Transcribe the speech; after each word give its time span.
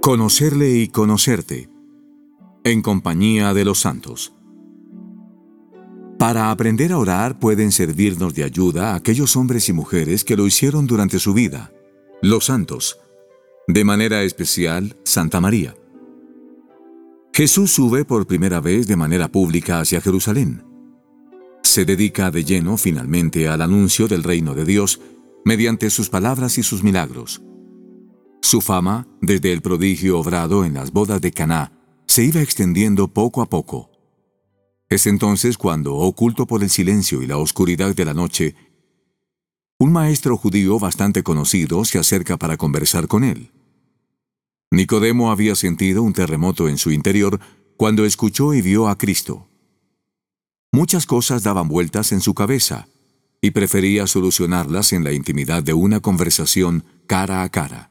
Conocerle 0.00 0.70
y 0.70 0.88
conocerte 0.88 1.68
en 2.64 2.82
compañía 2.82 3.52
de 3.54 3.64
los 3.64 3.80
santos. 3.80 4.32
Para 6.18 6.52
aprender 6.52 6.92
a 6.92 6.98
orar 6.98 7.40
pueden 7.40 7.72
servirnos 7.72 8.34
de 8.34 8.44
ayuda 8.44 8.94
aquellos 8.94 9.36
hombres 9.36 9.68
y 9.68 9.72
mujeres 9.72 10.22
que 10.22 10.36
lo 10.36 10.46
hicieron 10.46 10.86
durante 10.86 11.18
su 11.18 11.34
vida, 11.34 11.72
los 12.22 12.44
santos, 12.44 13.00
de 13.66 13.84
manera 13.84 14.22
especial 14.22 14.96
Santa 15.02 15.40
María. 15.40 15.74
Jesús 17.32 17.72
sube 17.72 18.04
por 18.04 18.26
primera 18.26 18.60
vez 18.60 18.86
de 18.86 18.96
manera 18.96 19.28
pública 19.28 19.80
hacia 19.80 20.00
Jerusalén. 20.00 20.67
Se 21.68 21.84
dedica 21.84 22.30
de 22.30 22.44
lleno 22.44 22.78
finalmente 22.78 23.46
al 23.46 23.60
anuncio 23.60 24.08
del 24.08 24.22
reino 24.22 24.54
de 24.54 24.64
Dios 24.64 25.02
mediante 25.44 25.90
sus 25.90 26.08
palabras 26.08 26.56
y 26.56 26.62
sus 26.62 26.82
milagros. 26.82 27.42
Su 28.40 28.62
fama, 28.62 29.06
desde 29.20 29.52
el 29.52 29.60
prodigio 29.60 30.18
obrado 30.18 30.64
en 30.64 30.72
las 30.72 30.92
bodas 30.92 31.20
de 31.20 31.30
Caná, 31.30 31.78
se 32.06 32.24
iba 32.24 32.40
extendiendo 32.40 33.08
poco 33.08 33.42
a 33.42 33.50
poco. 33.50 33.90
Es 34.88 35.06
entonces 35.06 35.58
cuando, 35.58 35.94
oculto 35.94 36.46
por 36.46 36.62
el 36.62 36.70
silencio 36.70 37.20
y 37.20 37.26
la 37.26 37.36
oscuridad 37.36 37.94
de 37.94 38.04
la 38.06 38.14
noche, 38.14 38.54
un 39.78 39.92
maestro 39.92 40.38
judío 40.38 40.78
bastante 40.78 41.22
conocido 41.22 41.84
se 41.84 41.98
acerca 41.98 42.38
para 42.38 42.56
conversar 42.56 43.08
con 43.08 43.24
él. 43.24 43.52
Nicodemo 44.70 45.30
había 45.30 45.54
sentido 45.54 46.02
un 46.02 46.14
terremoto 46.14 46.66
en 46.66 46.78
su 46.78 46.92
interior 46.92 47.38
cuando 47.76 48.06
escuchó 48.06 48.54
y 48.54 48.62
vio 48.62 48.88
a 48.88 48.96
Cristo. 48.96 49.48
Muchas 50.72 51.06
cosas 51.06 51.42
daban 51.42 51.68
vueltas 51.68 52.12
en 52.12 52.20
su 52.20 52.34
cabeza, 52.34 52.88
y 53.40 53.52
prefería 53.52 54.06
solucionarlas 54.06 54.92
en 54.92 55.04
la 55.04 55.12
intimidad 55.12 55.62
de 55.62 55.72
una 55.72 56.00
conversación 56.00 56.84
cara 57.06 57.42
a 57.42 57.48
cara. 57.50 57.90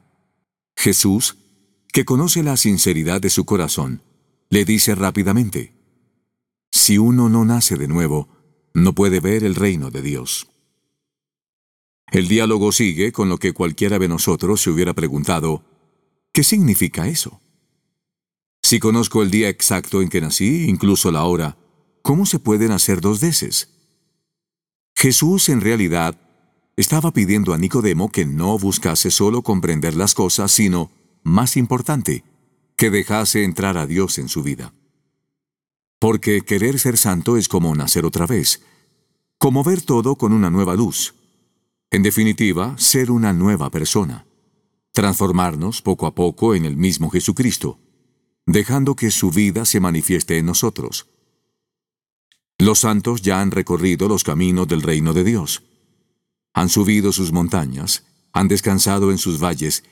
Jesús, 0.76 1.36
que 1.92 2.04
conoce 2.04 2.42
la 2.42 2.56
sinceridad 2.56 3.20
de 3.20 3.30
su 3.30 3.44
corazón, 3.44 4.02
le 4.50 4.64
dice 4.64 4.94
rápidamente, 4.94 5.74
Si 6.70 6.98
uno 6.98 7.28
no 7.28 7.44
nace 7.44 7.76
de 7.76 7.88
nuevo, 7.88 8.28
no 8.74 8.94
puede 8.94 9.20
ver 9.20 9.42
el 9.44 9.54
reino 9.54 9.90
de 9.90 10.02
Dios. 10.02 10.48
El 12.10 12.28
diálogo 12.28 12.72
sigue 12.72 13.12
con 13.12 13.28
lo 13.28 13.38
que 13.38 13.52
cualquiera 13.52 13.98
de 13.98 14.08
nosotros 14.08 14.62
se 14.62 14.70
hubiera 14.70 14.94
preguntado, 14.94 15.64
¿qué 16.32 16.42
significa 16.42 17.08
eso? 17.08 17.40
Si 18.62 18.78
conozco 18.78 19.22
el 19.22 19.30
día 19.30 19.48
exacto 19.48 20.02
en 20.02 20.08
que 20.08 20.20
nací, 20.20 20.64
incluso 20.68 21.10
la 21.10 21.24
hora, 21.24 21.56
¿cómo 22.08 22.24
se 22.24 22.38
pueden 22.38 22.72
hacer 22.72 23.02
dos 23.02 23.20
veces? 23.20 23.68
Jesús 24.96 25.50
en 25.50 25.60
realidad 25.60 26.18
estaba 26.78 27.12
pidiendo 27.12 27.52
a 27.52 27.58
Nicodemo 27.58 28.10
que 28.10 28.24
no 28.24 28.58
buscase 28.58 29.10
solo 29.10 29.42
comprender 29.42 29.94
las 29.94 30.14
cosas, 30.14 30.50
sino, 30.50 30.90
más 31.22 31.58
importante, 31.58 32.24
que 32.76 32.88
dejase 32.88 33.44
entrar 33.44 33.76
a 33.76 33.86
Dios 33.86 34.16
en 34.16 34.30
su 34.30 34.42
vida. 34.42 34.72
Porque 35.98 36.40
querer 36.40 36.78
ser 36.78 36.96
santo 36.96 37.36
es 37.36 37.46
como 37.46 37.74
nacer 37.74 38.06
otra 38.06 38.26
vez, 38.26 38.62
como 39.36 39.62
ver 39.62 39.82
todo 39.82 40.16
con 40.16 40.32
una 40.32 40.48
nueva 40.48 40.76
luz. 40.76 41.14
En 41.90 42.02
definitiva, 42.02 42.74
ser 42.78 43.10
una 43.10 43.34
nueva 43.34 43.68
persona. 43.68 44.24
Transformarnos 44.92 45.82
poco 45.82 46.06
a 46.06 46.14
poco 46.14 46.54
en 46.54 46.64
el 46.64 46.78
mismo 46.78 47.10
Jesucristo, 47.10 47.78
dejando 48.46 48.96
que 48.96 49.10
su 49.10 49.30
vida 49.30 49.66
se 49.66 49.78
manifieste 49.78 50.38
en 50.38 50.46
nosotros. 50.46 51.06
Los 52.58 52.80
santos 52.80 53.22
ya 53.22 53.40
han 53.40 53.50
recorrido 53.50 54.08
los 54.08 54.24
caminos 54.24 54.68
del 54.68 54.82
reino 54.82 55.12
de 55.12 55.24
Dios 55.24 55.62
han 56.58 56.68
subido 56.68 57.12
sus 57.12 57.30
montañas, 57.30 58.04
han 58.32 58.48
descansado 58.48 59.12
en 59.12 59.18
sus 59.18 59.40
valles 59.40 59.84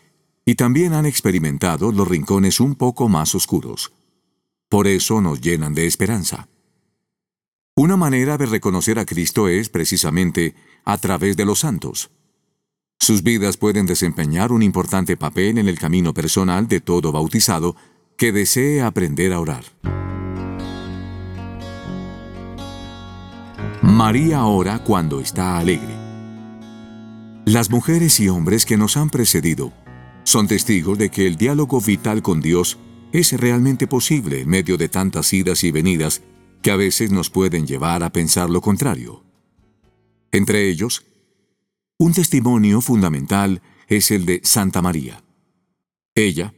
y 0.45 0.57
también 0.57 0.95
han 0.95 1.07
experimentado 1.07 1.93
los 1.93 2.09
rincones 2.09 2.59
un 2.59 2.75
poco 2.75 3.09
más 3.09 3.37
oscuros. 3.37 3.93
Por 4.69 4.89
eso 4.89 5.21
nos 5.21 5.41
llenan 5.41 5.75
de 5.75 5.87
esperanza. 5.87 6.49
Una 7.77 7.97
manera 7.97 8.37
de 8.37 8.47
reconocer 8.47 8.99
a 8.99 9.05
Cristo 9.05 9.47
es 9.49 9.69
precisamente 9.69 10.57
a 10.85 10.99
través 10.99 11.37
de 11.37 11.45
los 11.45 11.61
santos. 11.61 12.11
Sus 12.99 13.23
vidas 13.23 13.57
pueden 13.57 13.87
desempeñar 13.87 14.51
un 14.51 14.63
importante 14.65 15.17
papel 15.17 15.59
en 15.59 15.69
el 15.69 15.79
camino 15.79 16.15
personal 16.15 16.67
de 16.67 16.81
todo 16.81 17.13
bautizado 17.13 17.77
que 18.17 18.33
desee 18.33 18.83
aprender 18.83 19.33
a 19.33 19.39
orar. 19.39 19.65
María 23.97 24.45
ora 24.45 24.85
cuando 24.85 25.21
está 25.21 25.57
alegre. 25.57 25.95
Las 27.47 27.71
mujeres 27.71 28.21
y 28.21 28.29
hombres 28.29 28.67
que 28.67 28.77
nos 28.77 28.99
han 28.99 29.09
precedido 29.09 29.73
son 30.23 30.49
testigos 30.49 30.99
de 30.99 31.09
que 31.09 31.27
el 31.27 31.37
diálogo 31.37 31.81
vital 31.81 32.21
con 32.21 32.43
Dios 32.43 32.77
es 33.15 33.33
realmente 33.33 33.87
posible 33.87 34.43
en 34.43 34.51
medio 34.51 34.77
de 34.77 34.91
tantas 34.91 35.33
idas 35.33 35.65
y 35.65 35.71
venidas 35.71 36.21
que 36.61 36.73
a 36.73 36.77
veces 36.77 37.11
nos 37.11 37.31
pueden 37.31 37.67
llevar 37.67 38.03
a 38.03 38.13
pensar 38.13 38.51
lo 38.51 38.61
contrario. 38.61 39.25
Entre 40.31 40.69
ellos, 40.69 41.07
un 41.97 42.13
testimonio 42.13 42.83
fundamental 42.83 43.63
es 43.89 44.11
el 44.11 44.27
de 44.27 44.43
Santa 44.45 44.83
María. 44.83 45.25
Ella, 46.15 46.53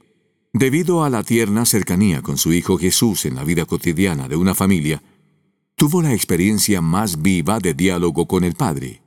debido 0.53 1.05
a 1.05 1.09
la 1.09 1.22
tierna 1.22 1.66
cercanía 1.66 2.20
con 2.20 2.37
su 2.37 2.53
Hijo 2.53 2.78
Jesús 2.78 3.26
en 3.26 3.37
la 3.37 3.44
vida 3.44 3.65
cotidiana 3.65 4.26
de 4.26 4.34
una 4.34 4.56
familia, 4.56 5.00
tuvo 5.78 6.03
la 6.03 6.12
experiencia 6.12 6.81
más 6.81 7.22
viva 7.22 7.61
de 7.61 7.72
diálogo 7.72 8.27
con 8.27 8.43
el 8.43 8.55
Padre. 8.55 9.00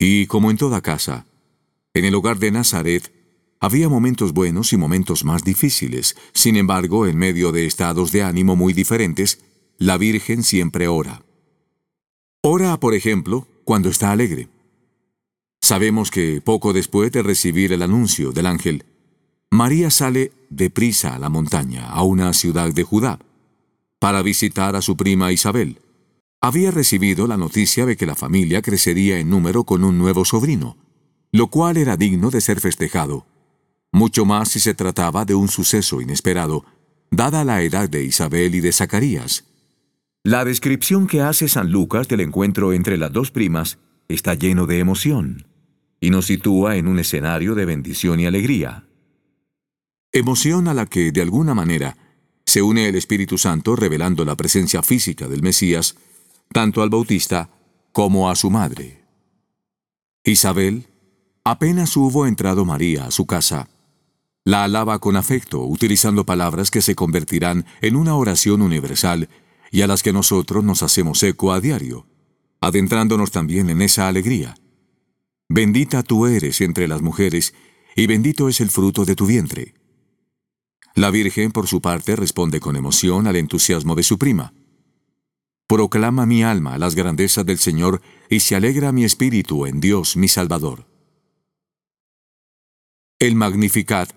Y 0.00 0.26
como 0.26 0.50
en 0.50 0.56
toda 0.56 0.80
casa, 0.80 1.26
en 1.94 2.04
el 2.04 2.16
hogar 2.16 2.40
de 2.40 2.50
Nazaret 2.50 3.12
había 3.60 3.88
momentos 3.88 4.32
buenos 4.32 4.72
y 4.72 4.76
momentos 4.76 5.24
más 5.24 5.44
difíciles. 5.44 6.16
Sin 6.34 6.56
embargo, 6.56 7.06
en 7.06 7.16
medio 7.16 7.52
de 7.52 7.66
estados 7.66 8.10
de 8.10 8.24
ánimo 8.24 8.56
muy 8.56 8.72
diferentes, 8.72 9.44
la 9.78 9.96
Virgen 9.96 10.42
siempre 10.42 10.88
ora. 10.88 11.22
Ora, 12.42 12.80
por 12.80 12.94
ejemplo, 12.94 13.46
cuando 13.62 13.88
está 13.88 14.10
alegre. 14.10 14.48
Sabemos 15.60 16.10
que 16.10 16.40
poco 16.40 16.72
después 16.72 17.12
de 17.12 17.22
recibir 17.22 17.72
el 17.72 17.82
anuncio 17.82 18.32
del 18.32 18.46
ángel, 18.46 18.84
María 19.52 19.88
sale 19.88 20.32
deprisa 20.50 21.14
a 21.14 21.20
la 21.20 21.28
montaña, 21.28 21.86
a 21.86 22.02
una 22.02 22.32
ciudad 22.32 22.72
de 22.72 22.82
Judá, 22.82 23.20
para 24.00 24.22
visitar 24.22 24.74
a 24.74 24.82
su 24.82 24.96
prima 24.96 25.30
Isabel 25.30 25.78
había 26.42 26.72
recibido 26.72 27.28
la 27.28 27.36
noticia 27.36 27.86
de 27.86 27.96
que 27.96 28.04
la 28.04 28.16
familia 28.16 28.62
crecería 28.62 29.18
en 29.20 29.30
número 29.30 29.62
con 29.62 29.84
un 29.84 29.96
nuevo 29.96 30.24
sobrino, 30.24 30.76
lo 31.30 31.46
cual 31.46 31.76
era 31.76 31.96
digno 31.96 32.30
de 32.30 32.40
ser 32.40 32.60
festejado, 32.60 33.26
mucho 33.92 34.24
más 34.24 34.48
si 34.48 34.58
se 34.58 34.74
trataba 34.74 35.24
de 35.24 35.36
un 35.36 35.46
suceso 35.46 36.00
inesperado, 36.00 36.64
dada 37.12 37.44
la 37.44 37.62
edad 37.62 37.88
de 37.88 38.02
Isabel 38.02 38.56
y 38.56 38.60
de 38.60 38.72
Zacarías. 38.72 39.44
La 40.24 40.44
descripción 40.44 41.06
que 41.06 41.20
hace 41.20 41.46
San 41.46 41.70
Lucas 41.70 42.08
del 42.08 42.20
encuentro 42.20 42.72
entre 42.72 42.98
las 42.98 43.12
dos 43.12 43.30
primas 43.30 43.78
está 44.08 44.34
lleno 44.34 44.66
de 44.66 44.80
emoción 44.80 45.46
y 46.00 46.10
nos 46.10 46.26
sitúa 46.26 46.76
en 46.76 46.88
un 46.88 46.98
escenario 46.98 47.54
de 47.54 47.66
bendición 47.66 48.18
y 48.18 48.26
alegría. 48.26 48.84
Emoción 50.10 50.66
a 50.66 50.74
la 50.74 50.86
que, 50.86 51.12
de 51.12 51.22
alguna 51.22 51.54
manera, 51.54 51.96
se 52.44 52.62
une 52.62 52.88
el 52.88 52.96
Espíritu 52.96 53.38
Santo 53.38 53.76
revelando 53.76 54.24
la 54.24 54.36
presencia 54.36 54.82
física 54.82 55.28
del 55.28 55.42
Mesías 55.42 55.94
tanto 56.52 56.82
al 56.82 56.90
Bautista 56.90 57.50
como 57.92 58.30
a 58.30 58.36
su 58.36 58.50
madre. 58.50 59.04
Isabel, 60.24 60.86
apenas 61.44 61.96
hubo 61.96 62.26
entrado 62.26 62.64
María 62.64 63.06
a 63.06 63.10
su 63.10 63.26
casa, 63.26 63.68
la 64.44 64.64
alaba 64.64 64.98
con 64.98 65.16
afecto, 65.16 65.64
utilizando 65.64 66.26
palabras 66.26 66.70
que 66.70 66.82
se 66.82 66.96
convertirán 66.96 67.64
en 67.80 67.94
una 67.94 68.16
oración 68.16 68.60
universal 68.60 69.28
y 69.70 69.82
a 69.82 69.86
las 69.86 70.02
que 70.02 70.12
nosotros 70.12 70.64
nos 70.64 70.82
hacemos 70.82 71.22
eco 71.22 71.52
a 71.52 71.60
diario, 71.60 72.06
adentrándonos 72.60 73.30
también 73.30 73.70
en 73.70 73.82
esa 73.82 74.08
alegría. 74.08 74.56
Bendita 75.48 76.02
tú 76.02 76.26
eres 76.26 76.60
entre 76.60 76.88
las 76.88 77.02
mujeres, 77.02 77.54
y 77.94 78.06
bendito 78.06 78.48
es 78.48 78.60
el 78.60 78.70
fruto 78.70 79.04
de 79.04 79.14
tu 79.14 79.26
vientre. 79.26 79.74
La 80.94 81.10
Virgen, 81.10 81.52
por 81.52 81.68
su 81.68 81.80
parte, 81.80 82.16
responde 82.16 82.58
con 82.58 82.76
emoción 82.76 83.26
al 83.26 83.36
entusiasmo 83.36 83.94
de 83.94 84.02
su 84.02 84.18
prima. 84.18 84.52
Proclama 85.72 86.26
mi 86.26 86.42
alma 86.42 86.76
las 86.76 86.94
grandezas 86.94 87.46
del 87.46 87.56
Señor 87.56 88.02
y 88.28 88.40
se 88.40 88.54
alegra 88.54 88.92
mi 88.92 89.04
espíritu 89.04 89.64
en 89.64 89.80
Dios 89.80 90.18
mi 90.18 90.28
Salvador. 90.28 90.84
El 93.18 93.36
Magnificat, 93.36 94.10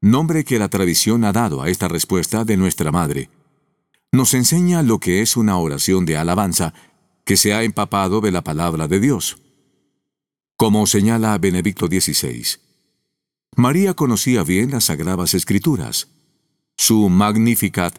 nombre 0.00 0.44
que 0.44 0.60
la 0.60 0.68
tradición 0.68 1.24
ha 1.24 1.32
dado 1.32 1.62
a 1.62 1.68
esta 1.68 1.88
respuesta 1.88 2.44
de 2.44 2.56
nuestra 2.56 2.92
Madre, 2.92 3.28
nos 4.12 4.34
enseña 4.34 4.84
lo 4.84 5.00
que 5.00 5.20
es 5.20 5.36
una 5.36 5.58
oración 5.58 6.06
de 6.06 6.16
alabanza 6.16 6.72
que 7.24 7.36
se 7.36 7.54
ha 7.54 7.64
empapado 7.64 8.20
de 8.20 8.30
la 8.30 8.44
palabra 8.44 8.86
de 8.86 9.00
Dios. 9.00 9.38
Como 10.56 10.86
señala 10.86 11.36
Benedicto 11.38 11.88
XVI, 11.88 12.60
María 13.56 13.94
conocía 13.94 14.44
bien 14.44 14.70
las 14.70 14.84
sagradas 14.84 15.34
escrituras. 15.34 16.06
Su 16.76 17.08
Magnificat 17.08 17.98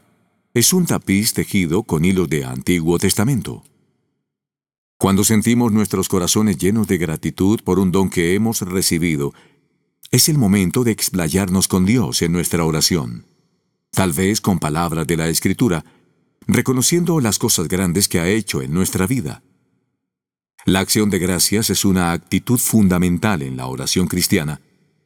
es 0.53 0.73
un 0.73 0.85
tapiz 0.85 1.33
tejido 1.33 1.83
con 1.83 2.05
hilos 2.05 2.27
de 2.27 2.43
Antiguo 2.43 2.97
Testamento. 2.97 3.63
Cuando 4.97 5.23
sentimos 5.23 5.71
nuestros 5.71 6.09
corazones 6.09 6.57
llenos 6.57 6.87
de 6.87 6.97
gratitud 6.97 7.61
por 7.63 7.79
un 7.79 7.91
don 7.91 8.09
que 8.09 8.33
hemos 8.33 8.61
recibido, 8.61 9.33
es 10.11 10.27
el 10.27 10.37
momento 10.37 10.83
de 10.83 10.91
explayarnos 10.91 11.67
con 11.67 11.85
Dios 11.85 12.23
en 12.23 12.31
nuestra 12.31 12.65
oración, 12.65 13.25
tal 13.91 14.11
vez 14.11 14.41
con 14.41 14.59
palabras 14.59 15.05
de 15.05 15.17
la 15.17 15.29
Escritura, 15.29 15.85
reconociendo 16.47 17.21
las 17.21 17.37
cosas 17.37 17.67
grandes 17.67 18.07
que 18.07 18.19
ha 18.19 18.27
hecho 18.27 18.63
en 18.63 18.73
nuestra 18.73 19.05
vida. 19.05 19.43
La 20.65 20.79
acción 20.79 21.11
de 21.11 21.19
gracias 21.19 21.69
es 21.69 21.85
una 21.85 22.11
actitud 22.11 22.57
fundamental 22.57 23.43
en 23.43 23.55
la 23.55 23.67
oración 23.67 24.07
cristiana, 24.07 24.61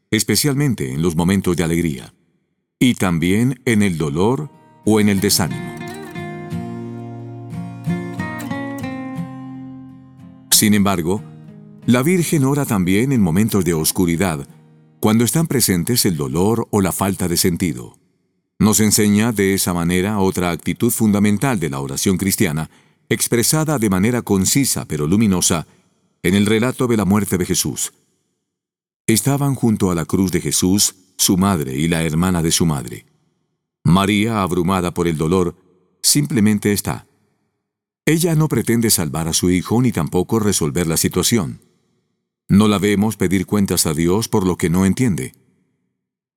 especialmente 0.10 0.94
en 0.94 1.02
los 1.02 1.18
momentos 1.18 1.58
de 1.58 1.64
alegría, 1.66 2.14
y 2.80 2.96
también 2.96 3.62
en 3.66 3.84
el 3.84 3.98
dolor 3.98 4.63
o 4.86 5.00
en 5.00 5.10
el 5.10 5.20
desánimo. 5.20 5.74
Sin 10.52 10.74
embargo, 10.74 11.22
la 11.86 12.04
Virgen 12.04 12.46
ora 12.46 12.66
también 12.66 13.12
en 13.12 13.22
momentos 13.22 13.66
de 13.66 13.74
oscuridad, 13.74 14.48
cuando 15.02 15.26
están 15.26 15.48
presentes 15.48 16.06
el 16.06 16.16
dolor 16.16 16.68
o 16.72 16.80
la 16.80 16.94
falta 16.94 17.28
de 17.28 17.36
sentido. 17.36 17.98
Nos 18.60 18.80
enseña 18.80 19.34
de 19.34 19.54
esa 19.54 19.74
manera 19.74 20.20
otra 20.20 20.52
actitud 20.52 20.92
fundamental 20.92 21.60
de 21.60 21.70
la 21.70 21.82
oración 21.82 22.16
cristiana, 22.16 22.70
expresada 23.10 23.78
de 23.78 23.90
manera 23.90 24.22
concisa 24.22 24.86
pero 24.86 25.06
luminosa 25.08 25.68
en 26.22 26.36
el 26.36 26.46
relato 26.46 26.88
de 26.88 26.96
la 26.96 27.04
muerte 27.04 27.38
de 27.38 27.46
Jesús. 27.46 27.92
Estaban 29.06 29.56
junto 29.56 29.92
a 29.92 29.96
la 29.96 30.06
cruz 30.06 30.32
de 30.32 30.40
Jesús 30.40 30.96
su 31.18 31.36
madre 31.36 31.76
y 31.76 31.90
la 31.90 32.04
hermana 32.04 32.42
de 32.42 32.52
su 32.52 32.66
madre. 32.66 33.06
María, 33.84 34.42
abrumada 34.42 34.94
por 34.94 35.08
el 35.08 35.18
dolor, 35.18 35.56
simplemente 36.02 36.72
está. 36.72 37.08
Ella 38.06 38.36
no 38.36 38.48
pretende 38.48 38.90
salvar 38.90 39.28
a 39.28 39.34
su 39.34 39.50
hijo 39.50 39.82
ni 39.82 39.92
tampoco 39.92 40.40
resolver 40.40 40.88
la 40.88 40.98
situación. 40.98 41.62
No 42.50 42.68
la 42.68 42.78
vemos 42.78 43.18
pedir 43.18 43.46
cuentas 43.46 43.86
a 43.86 43.94
Dios 43.94 44.28
por 44.28 44.46
lo 44.46 44.58
que 44.58 44.70
no 44.70 44.86
entiende. 44.86 45.34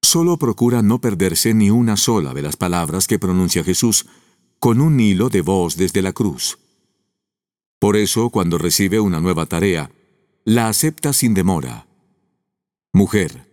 Solo 0.03 0.39
procura 0.39 0.83
no 0.83 1.01
perderse 1.01 1.55
ni 1.55 1.71
una 1.71 1.97
sola 1.97 2.33
de 2.35 2.43
las 2.43 2.57
palabras 2.57 3.07
que 3.07 3.19
pronuncia 3.19 3.65
Jesús 3.65 4.07
con 4.59 4.81
un 4.81 4.99
hilo 5.01 5.29
de 5.29 5.41
voz 5.41 5.77
desde 5.77 6.03
la 6.03 6.13
cruz. 6.13 6.59
Por 7.79 7.97
eso, 7.97 8.31
cuando 8.31 8.59
recibe 8.59 9.01
una 9.01 9.21
nueva 9.21 9.47
tarea, 9.47 9.91
la 10.45 10.69
acepta 10.69 11.13
sin 11.13 11.35
demora. 11.35 11.87
Mujer, 12.93 13.47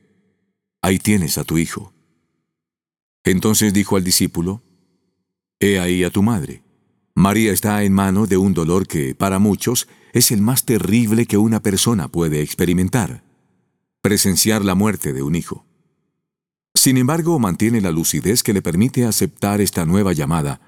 ahí 0.81 0.99
tienes 0.99 1.37
a 1.37 1.43
tu 1.43 1.57
hijo. 1.57 1.92
Entonces 3.23 3.73
dijo 3.73 3.95
al 3.95 4.03
discípulo, 4.03 4.61
He 5.59 5.79
ahí 5.79 6.03
a 6.03 6.09
tu 6.09 6.23
madre. 6.23 6.63
María 7.15 7.51
está 7.51 7.83
en 7.83 7.93
mano 7.93 8.25
de 8.27 8.37
un 8.37 8.53
dolor 8.53 8.87
que, 8.87 9.15
para 9.15 9.39
muchos, 9.39 9.87
es 10.13 10.31
el 10.31 10.41
más 10.41 10.65
terrible 10.65 11.25
que 11.25 11.37
una 11.37 11.61
persona 11.61 12.07
puede 12.07 12.41
experimentar, 12.41 13.23
presenciar 14.01 14.65
la 14.65 14.75
muerte 14.75 15.13
de 15.13 15.21
un 15.21 15.35
hijo. 15.35 15.65
Sin 16.73 16.97
embargo, 16.97 17.39
mantiene 17.39 17.81
la 17.81 17.91
lucidez 17.91 18.43
que 18.43 18.53
le 18.53 18.61
permite 18.61 19.05
aceptar 19.05 19.61
esta 19.61 19.85
nueva 19.85 20.11
llamada 20.11 20.59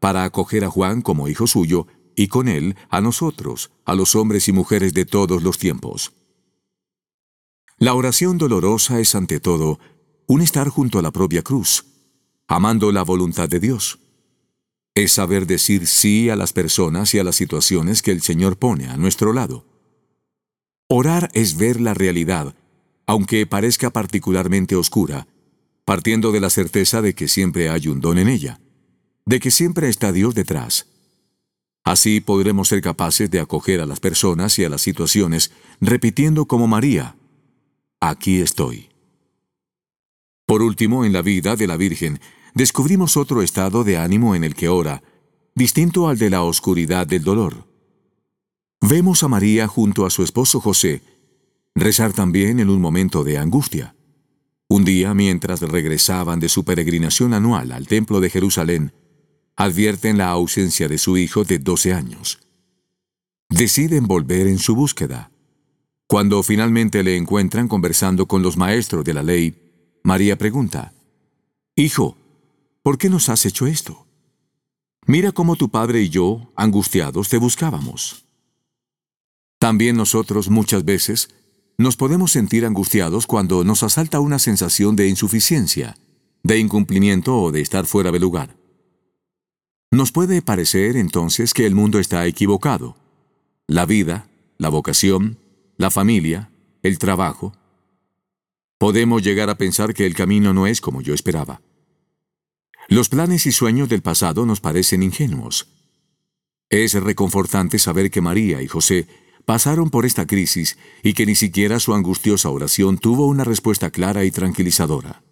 para 0.00 0.24
acoger 0.24 0.64
a 0.64 0.70
Juan 0.70 1.02
como 1.02 1.28
hijo 1.28 1.46
suyo 1.46 1.86
y 2.16 2.26
con 2.26 2.48
él 2.48 2.76
a 2.90 3.00
nosotros, 3.00 3.70
a 3.84 3.94
los 3.94 4.16
hombres 4.16 4.48
y 4.48 4.52
mujeres 4.52 4.92
de 4.92 5.06
todos 5.06 5.42
los 5.42 5.58
tiempos. 5.58 6.12
La 7.78 7.94
oración 7.94 8.38
dolorosa 8.38 9.00
es 9.00 9.14
ante 9.14 9.40
todo 9.40 9.78
un 10.26 10.40
estar 10.40 10.68
junto 10.68 10.98
a 10.98 11.02
la 11.02 11.10
propia 11.10 11.42
cruz, 11.42 11.91
amando 12.54 12.92
la 12.92 13.02
voluntad 13.02 13.48
de 13.48 13.60
Dios 13.60 13.98
es 14.94 15.12
saber 15.12 15.46
decir 15.46 15.86
sí 15.86 16.28
a 16.28 16.36
las 16.36 16.52
personas 16.52 17.14
y 17.14 17.18
a 17.18 17.24
las 17.24 17.36
situaciones 17.36 18.02
que 18.02 18.10
el 18.10 18.20
Señor 18.20 18.58
pone 18.58 18.88
a 18.88 18.96
nuestro 18.98 19.32
lado. 19.32 19.64
Orar 20.86 21.30
es 21.32 21.56
ver 21.56 21.80
la 21.80 21.94
realidad, 21.94 22.54
aunque 23.06 23.46
parezca 23.46 23.88
particularmente 23.88 24.76
oscura, 24.76 25.26
partiendo 25.86 26.30
de 26.30 26.40
la 26.40 26.50
certeza 26.50 27.00
de 27.00 27.14
que 27.14 27.26
siempre 27.26 27.70
hay 27.70 27.88
un 27.88 28.02
don 28.02 28.18
en 28.18 28.28
ella, 28.28 28.60
de 29.24 29.40
que 29.40 29.50
siempre 29.50 29.88
está 29.88 30.12
Dios 30.12 30.34
detrás. 30.34 30.86
Así 31.84 32.20
podremos 32.20 32.68
ser 32.68 32.82
capaces 32.82 33.30
de 33.30 33.40
acoger 33.40 33.80
a 33.80 33.86
las 33.86 33.98
personas 33.98 34.58
y 34.58 34.64
a 34.64 34.68
las 34.68 34.82
situaciones, 34.82 35.52
repitiendo 35.80 36.44
como 36.44 36.66
María, 36.66 37.16
aquí 37.98 38.42
estoy. 38.42 38.90
Por 40.44 40.60
último, 40.60 41.06
en 41.06 41.14
la 41.14 41.22
vida 41.22 41.56
de 41.56 41.66
la 41.66 41.78
Virgen, 41.78 42.20
descubrimos 42.54 43.16
otro 43.16 43.42
estado 43.42 43.84
de 43.84 43.96
ánimo 43.96 44.34
en 44.34 44.44
el 44.44 44.54
que 44.54 44.68
ora, 44.68 45.02
distinto 45.54 46.08
al 46.08 46.18
de 46.18 46.30
la 46.30 46.42
oscuridad 46.42 47.06
del 47.06 47.24
dolor. 47.24 47.66
Vemos 48.80 49.22
a 49.22 49.28
María 49.28 49.68
junto 49.68 50.06
a 50.06 50.10
su 50.10 50.22
esposo 50.22 50.60
José 50.60 51.02
rezar 51.74 52.12
también 52.12 52.60
en 52.60 52.68
un 52.68 52.80
momento 52.80 53.24
de 53.24 53.38
angustia. 53.38 53.94
Un 54.68 54.84
día, 54.84 55.14
mientras 55.14 55.60
regresaban 55.60 56.40
de 56.40 56.48
su 56.48 56.64
peregrinación 56.64 57.34
anual 57.34 57.72
al 57.72 57.86
Templo 57.86 58.20
de 58.20 58.30
Jerusalén, 58.30 58.92
advierten 59.56 60.18
la 60.18 60.30
ausencia 60.30 60.88
de 60.88 60.98
su 60.98 61.16
hijo 61.18 61.44
de 61.44 61.58
12 61.58 61.92
años. 61.92 62.40
Deciden 63.48 64.06
volver 64.06 64.46
en 64.46 64.58
su 64.58 64.74
búsqueda. 64.74 65.30
Cuando 66.06 66.42
finalmente 66.42 67.02
le 67.02 67.16
encuentran 67.16 67.68
conversando 67.68 68.26
con 68.26 68.42
los 68.42 68.56
maestros 68.56 69.04
de 69.04 69.14
la 69.14 69.22
ley, 69.22 69.54
María 70.04 70.36
pregunta, 70.36 70.92
Hijo, 71.74 72.16
¿por 72.82 72.98
qué 72.98 73.08
nos 73.08 73.28
has 73.28 73.46
hecho 73.46 73.66
esto? 73.66 74.06
Mira 75.06 75.32
cómo 75.32 75.56
tu 75.56 75.68
padre 75.68 76.02
y 76.02 76.08
yo, 76.08 76.52
angustiados, 76.56 77.28
te 77.28 77.38
buscábamos. 77.38 78.24
También 79.58 79.96
nosotros 79.96 80.50
muchas 80.50 80.84
veces 80.84 81.28
nos 81.78 81.96
podemos 81.96 82.32
sentir 82.32 82.64
angustiados 82.64 83.26
cuando 83.26 83.64
nos 83.64 83.82
asalta 83.82 84.20
una 84.20 84.38
sensación 84.38 84.96
de 84.96 85.08
insuficiencia, 85.08 85.96
de 86.42 86.58
incumplimiento 86.58 87.36
o 87.38 87.52
de 87.52 87.60
estar 87.60 87.86
fuera 87.86 88.12
de 88.12 88.20
lugar. 88.20 88.56
Nos 89.90 90.12
puede 90.12 90.42
parecer 90.42 90.96
entonces 90.96 91.54
que 91.54 91.66
el 91.66 91.74
mundo 91.74 91.98
está 91.98 92.26
equivocado. 92.26 92.96
La 93.66 93.86
vida, 93.86 94.28
la 94.58 94.68
vocación, 94.68 95.38
la 95.76 95.90
familia, 95.90 96.50
el 96.82 96.98
trabajo. 96.98 97.52
Podemos 98.78 99.22
llegar 99.22 99.50
a 99.50 99.56
pensar 99.56 99.94
que 99.94 100.06
el 100.06 100.14
camino 100.14 100.54
no 100.54 100.66
es 100.66 100.80
como 100.80 101.02
yo 101.02 101.14
esperaba. 101.14 101.60
Los 102.88 103.08
planes 103.08 103.46
y 103.46 103.52
sueños 103.52 103.88
del 103.88 104.02
pasado 104.02 104.44
nos 104.46 104.60
parecen 104.60 105.02
ingenuos. 105.02 105.68
Es 106.68 106.94
reconfortante 106.94 107.78
saber 107.78 108.10
que 108.10 108.20
María 108.20 108.62
y 108.62 108.66
José 108.66 109.06
pasaron 109.44 109.90
por 109.90 110.06
esta 110.06 110.26
crisis 110.26 110.78
y 111.02 111.14
que 111.14 111.26
ni 111.26 111.34
siquiera 111.34 111.80
su 111.80 111.94
angustiosa 111.94 112.48
oración 112.48 112.98
tuvo 112.98 113.26
una 113.26 113.44
respuesta 113.44 113.90
clara 113.90 114.24
y 114.24 114.30
tranquilizadora. 114.30 115.22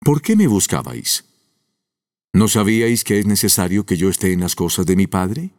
¿Por 0.00 0.22
qué 0.22 0.36
me 0.36 0.46
buscabais? 0.46 1.24
¿No 2.32 2.48
sabíais 2.48 3.04
que 3.04 3.18
es 3.18 3.26
necesario 3.26 3.84
que 3.84 3.96
yo 3.96 4.08
esté 4.08 4.32
en 4.32 4.40
las 4.40 4.54
cosas 4.54 4.86
de 4.86 4.96
mi 4.96 5.06
Padre? 5.06 5.50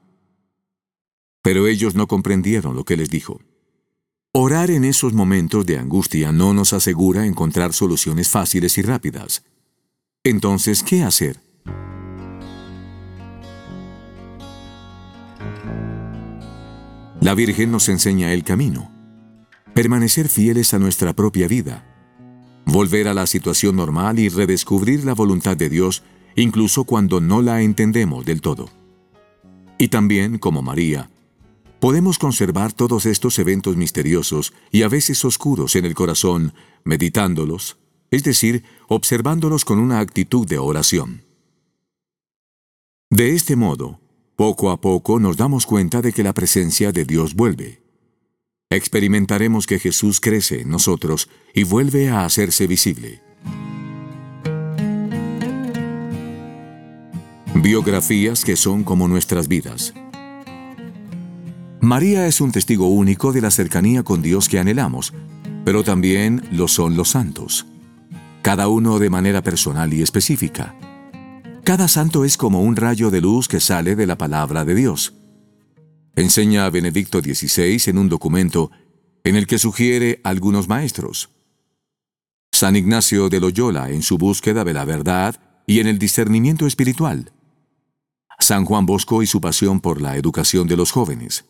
Pero 1.42 1.68
ellos 1.68 1.96
no 1.96 2.08
comprendieron 2.08 2.76
lo 2.76 2.86
que 2.86 2.98
les 2.98 3.10
dijo. 3.10 3.42
Orar 4.32 4.70
en 4.72 4.86
esos 4.86 5.14
momentos 5.14 5.66
de 5.66 5.78
angustia 5.78 6.32
no 6.32 6.54
nos 6.54 6.74
asegura 6.74 7.26
encontrar 7.26 7.74
soluciones 7.74 8.30
fáciles 8.30 8.78
y 8.78 8.82
rápidas. 8.84 9.44
Entonces, 10.26 10.84
¿qué 10.84 11.04
hacer? 11.04 11.40
La 17.22 17.34
Virgen 17.36 17.72
nos 17.72 17.88
enseña 17.88 18.34
el 18.34 18.44
camino. 18.44 18.92
Permanecer 19.74 20.28
fieles 20.28 20.74
a 20.74 20.80
nuestra 20.80 21.14
propia 21.14 21.48
vida. 21.48 21.86
Volver 22.66 23.08
a 23.08 23.14
la 23.14 23.28
situación 23.28 23.78
normal 23.78 24.20
y 24.20 24.28
redescubrir 24.28 25.06
la 25.06 25.14
voluntad 25.14 25.56
de 25.56 25.70
Dios 25.70 26.04
incluso 26.36 26.84
cuando 26.84 27.22
no 27.22 27.42
la 27.42 27.62
entendemos 27.62 28.26
del 28.26 28.42
todo. 28.42 28.70
Y 29.78 29.88
también, 29.88 30.38
como 30.38 30.62
María, 30.62 31.10
podemos 31.80 32.20
conservar 32.20 32.74
todos 32.74 33.06
estos 33.06 33.40
eventos 33.40 33.78
misteriosos 33.78 34.54
y 34.70 34.84
a 34.84 34.90
veces 34.90 35.24
oscuros 35.24 35.78
en 35.78 35.86
el 35.86 35.96
corazón, 35.96 36.54
meditándolos, 36.84 37.79
es 38.12 38.24
decir, 38.24 38.64
observándolos 38.88 39.66
con 39.66 39.80
una 39.80 40.00
actitud 40.00 40.48
de 40.48 40.58
oración. 40.58 41.24
De 43.12 43.34
este 43.34 43.56
modo, 43.56 44.00
poco 44.36 44.72
a 44.72 44.80
poco 44.80 45.20
nos 45.20 45.38
damos 45.38 45.66
cuenta 45.66 46.02
de 46.02 46.14
que 46.14 46.24
la 46.24 46.34
presencia 46.34 46.92
de 46.92 47.06
Dios 47.06 47.36
vuelve. 47.36 47.82
Experimentaremos 48.70 49.66
que 49.66 49.80
Jesús 49.80 50.22
crece 50.22 50.62
en 50.62 50.70
nosotros 50.70 51.28
y 51.54 51.64
vuelve 51.64 52.10
a 52.10 52.24
hacerse 52.24 52.68
visible. 52.68 53.22
Biografías 57.56 58.46
que 58.46 58.56
son 58.56 58.84
como 58.84 59.08
nuestras 59.08 59.48
vidas. 59.48 59.94
María 61.82 62.28
es 62.28 62.42
un 62.42 62.52
testigo 62.52 62.88
único 62.88 63.34
de 63.34 63.42
la 63.42 63.52
cercanía 63.52 64.04
con 64.04 64.22
Dios 64.22 64.48
que 64.48 64.60
anhelamos, 64.60 65.14
pero 65.66 65.84
también 65.84 66.48
lo 66.52 66.68
son 66.68 66.96
los 66.96 67.10
santos 67.10 67.66
cada 68.42 68.68
uno 68.68 69.00
de 69.00 69.10
manera 69.10 69.42
personal 69.42 69.94
y 69.94 70.02
específica. 70.02 70.76
Cada 71.64 71.88
santo 71.88 72.26
es 72.26 72.38
como 72.38 72.62
un 72.62 72.76
rayo 72.76 73.12
de 73.12 73.22
luz 73.22 73.48
que 73.48 73.60
sale 73.60 73.96
de 73.96 74.08
la 74.08 74.18
palabra 74.18 74.66
de 74.66 74.76
Dios. 74.76 75.14
enseña 76.16 76.66
a 76.66 76.70
Benedicto 76.70 77.20
XVI 77.22 77.82
en 77.86 77.98
un 77.98 78.10
documento 78.10 78.72
en 79.24 79.36
el 79.36 79.48
que 79.48 79.60
sugiere 79.60 80.20
algunos 80.24 80.68
maestros. 80.68 81.30
San 82.52 82.76
Ignacio 82.76 83.30
de 83.30 83.40
Loyola 83.40 83.90
en 83.90 84.02
su 84.02 84.18
búsqueda 84.18 84.64
de 84.64 84.74
la 84.74 84.84
verdad 84.84 85.40
y 85.66 85.80
en 85.80 85.88
el 85.88 86.00
discernimiento 86.00 86.66
espiritual. 86.66 87.32
San 88.40 88.66
Juan 88.66 88.86
Bosco 88.86 89.22
y 89.22 89.28
su 89.28 89.40
pasión 89.40 89.80
por 89.80 90.02
la 90.02 90.18
educación 90.18 90.68
de 90.68 90.76
los 90.76 90.92
jóvenes. 90.92 91.46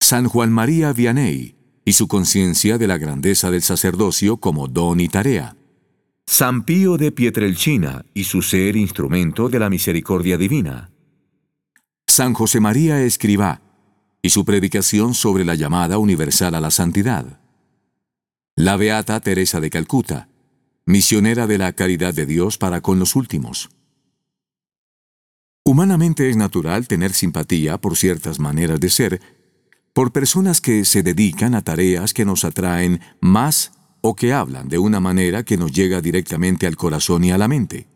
San 0.00 0.26
Juan 0.26 0.50
María 0.50 0.92
Vianney 0.92 1.54
y 1.84 1.92
su 1.92 2.08
conciencia 2.08 2.78
de 2.78 2.86
la 2.86 2.98
grandeza 2.98 3.50
del 3.50 3.62
sacerdocio 3.62 4.38
como 4.38 4.66
don 4.68 5.00
y 5.00 5.08
tarea. 5.08 5.56
San 6.32 6.64
Pío 6.64 6.96
de 6.96 7.12
Pietrelcina 7.12 8.06
y 8.14 8.24
su 8.24 8.40
ser 8.40 8.74
instrumento 8.76 9.50
de 9.50 9.58
la 9.58 9.68
misericordia 9.68 10.38
divina. 10.38 10.90
San 12.06 12.32
José 12.32 12.58
María 12.58 13.02
Escribá 13.02 13.60
y 14.22 14.30
su 14.30 14.46
predicación 14.46 15.12
sobre 15.12 15.44
la 15.44 15.56
llamada 15.56 15.98
universal 15.98 16.54
a 16.54 16.60
la 16.62 16.70
santidad. 16.70 17.38
La 18.56 18.78
Beata 18.78 19.20
Teresa 19.20 19.60
de 19.60 19.68
Calcuta, 19.68 20.30
misionera 20.86 21.46
de 21.46 21.58
la 21.58 21.74
caridad 21.74 22.14
de 22.14 22.24
Dios 22.24 22.56
para 22.56 22.80
con 22.80 22.98
los 22.98 23.14
últimos. 23.14 23.68
Humanamente 25.66 26.30
es 26.30 26.38
natural 26.38 26.88
tener 26.88 27.12
simpatía 27.12 27.76
por 27.76 27.94
ciertas 27.94 28.38
maneras 28.38 28.80
de 28.80 28.88
ser, 28.88 29.20
por 29.92 30.12
personas 30.12 30.62
que 30.62 30.86
se 30.86 31.02
dedican 31.02 31.54
a 31.54 31.60
tareas 31.60 32.14
que 32.14 32.24
nos 32.24 32.46
atraen 32.46 33.02
más 33.20 33.72
o 34.02 34.14
que 34.14 34.32
hablan 34.32 34.68
de 34.68 34.78
una 34.78 35.00
manera 35.00 35.44
que 35.44 35.56
nos 35.56 35.72
llega 35.72 36.02
directamente 36.02 36.66
al 36.66 36.76
corazón 36.76 37.24
y 37.24 37.30
a 37.30 37.38
la 37.38 37.48
mente. 37.48 37.86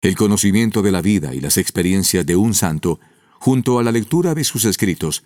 El 0.00 0.16
conocimiento 0.16 0.80
de 0.80 0.92
la 0.92 1.02
vida 1.02 1.34
y 1.34 1.40
las 1.40 1.58
experiencias 1.58 2.24
de 2.24 2.36
un 2.36 2.54
santo, 2.54 3.00
junto 3.38 3.78
a 3.78 3.82
la 3.82 3.92
lectura 3.92 4.34
de 4.34 4.44
sus 4.44 4.64
escritos, 4.64 5.24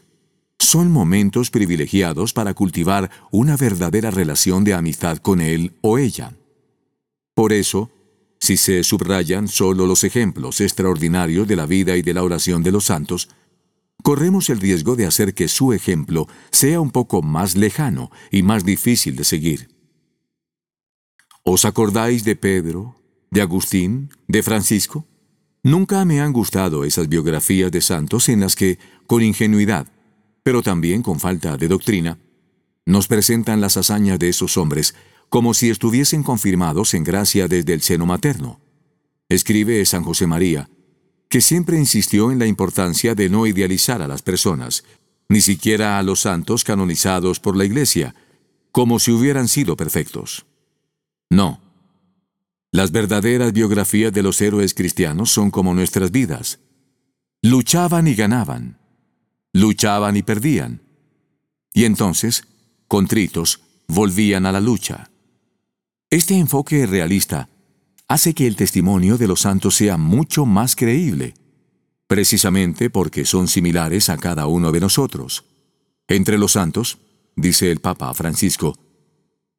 son 0.58 0.90
momentos 0.90 1.50
privilegiados 1.50 2.32
para 2.32 2.54
cultivar 2.54 3.10
una 3.30 3.56
verdadera 3.56 4.10
relación 4.10 4.64
de 4.64 4.74
amistad 4.74 5.18
con 5.18 5.40
él 5.40 5.74
o 5.82 5.98
ella. 5.98 6.34
Por 7.34 7.52
eso, 7.52 7.90
si 8.40 8.56
se 8.56 8.82
subrayan 8.82 9.46
solo 9.48 9.86
los 9.86 10.04
ejemplos 10.04 10.60
extraordinarios 10.60 11.46
de 11.46 11.56
la 11.56 11.66
vida 11.66 11.96
y 11.96 12.02
de 12.02 12.14
la 12.14 12.22
oración 12.22 12.62
de 12.62 12.72
los 12.72 12.84
santos, 12.84 13.28
corremos 14.04 14.50
el 14.50 14.60
riesgo 14.60 14.96
de 14.96 15.06
hacer 15.06 15.32
que 15.32 15.48
su 15.48 15.72
ejemplo 15.72 16.28
sea 16.52 16.78
un 16.78 16.90
poco 16.90 17.22
más 17.22 17.56
lejano 17.56 18.10
y 18.30 18.42
más 18.42 18.62
difícil 18.62 19.16
de 19.16 19.24
seguir. 19.24 19.70
¿Os 21.42 21.64
acordáis 21.64 22.22
de 22.22 22.36
Pedro, 22.36 22.96
de 23.30 23.40
Agustín, 23.40 24.10
de 24.28 24.42
Francisco? 24.42 25.06
Nunca 25.62 26.04
me 26.04 26.20
han 26.20 26.34
gustado 26.34 26.84
esas 26.84 27.08
biografías 27.08 27.72
de 27.72 27.80
santos 27.80 28.28
en 28.28 28.40
las 28.40 28.56
que, 28.56 28.78
con 29.06 29.22
ingenuidad, 29.22 29.90
pero 30.42 30.60
también 30.60 31.02
con 31.02 31.18
falta 31.18 31.56
de 31.56 31.68
doctrina, 31.68 32.18
nos 32.84 33.08
presentan 33.08 33.62
las 33.62 33.78
hazañas 33.78 34.18
de 34.18 34.28
esos 34.28 34.58
hombres 34.58 34.94
como 35.30 35.54
si 35.54 35.70
estuviesen 35.70 36.22
confirmados 36.22 36.92
en 36.92 37.04
gracia 37.04 37.48
desde 37.48 37.72
el 37.72 37.80
seno 37.80 38.04
materno. 38.04 38.60
Escribe 39.30 39.82
San 39.86 40.04
José 40.04 40.26
María, 40.26 40.68
que 41.28 41.40
siempre 41.40 41.78
insistió 41.78 42.30
en 42.30 42.38
la 42.38 42.46
importancia 42.46 43.14
de 43.14 43.28
no 43.28 43.46
idealizar 43.46 44.02
a 44.02 44.08
las 44.08 44.22
personas, 44.22 44.84
ni 45.28 45.40
siquiera 45.40 45.98
a 45.98 46.02
los 46.02 46.20
santos 46.20 46.64
canonizados 46.64 47.40
por 47.40 47.56
la 47.56 47.64
Iglesia, 47.64 48.14
como 48.70 48.98
si 48.98 49.12
hubieran 49.12 49.48
sido 49.48 49.76
perfectos. 49.76 50.46
No. 51.30 51.60
Las 52.70 52.90
verdaderas 52.90 53.52
biografías 53.52 54.12
de 54.12 54.22
los 54.22 54.40
héroes 54.40 54.74
cristianos 54.74 55.30
son 55.30 55.50
como 55.50 55.74
nuestras 55.74 56.10
vidas. 56.10 56.60
Luchaban 57.42 58.08
y 58.08 58.14
ganaban. 58.14 58.78
Luchaban 59.52 60.16
y 60.16 60.22
perdían. 60.22 60.82
Y 61.72 61.84
entonces, 61.84 62.44
contritos, 62.88 63.60
volvían 63.86 64.46
a 64.46 64.52
la 64.52 64.60
lucha. 64.60 65.10
Este 66.10 66.34
enfoque 66.34 66.86
realista 66.86 67.48
hace 68.14 68.32
que 68.32 68.46
el 68.46 68.54
testimonio 68.54 69.18
de 69.18 69.26
los 69.26 69.40
santos 69.40 69.74
sea 69.74 69.96
mucho 69.96 70.46
más 70.46 70.76
creíble, 70.76 71.34
precisamente 72.06 72.88
porque 72.88 73.24
son 73.24 73.48
similares 73.48 74.08
a 74.08 74.16
cada 74.16 74.46
uno 74.46 74.70
de 74.70 74.78
nosotros. 74.78 75.46
Entre 76.06 76.38
los 76.38 76.52
santos, 76.52 76.98
dice 77.34 77.72
el 77.72 77.80
Papa 77.80 78.14
Francisco, 78.14 78.78